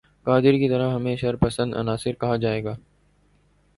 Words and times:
قادری 0.27 0.59
کی 0.59 0.69
طرح 0.69 0.93
ہمیں 0.93 1.15
شرپسند 1.15 1.75
عناصر 1.75 2.13
کہا 2.21 2.35
جائے 2.35 2.63
گا 2.63 2.75